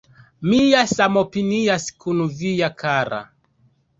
Mia 0.51 0.79
samopinias 0.93 1.85
kun 2.05 2.25
via 2.39 2.69
kara 2.83 3.23